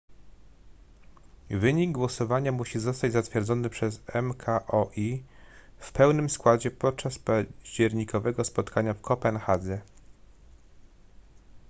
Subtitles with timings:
[1.49, 5.19] wynik głosowania musi zostać zatwierdzony przez mkol
[5.79, 9.81] w pełnym składzie podczas październikowego spotkania w kopenhadze